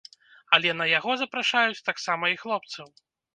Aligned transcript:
Але 0.57 0.71
на 0.79 0.87
яго 0.91 1.11
запрашаюць 1.23 1.85
таксама 1.91 2.33
і 2.33 2.41
хлопцаў. 2.41 2.91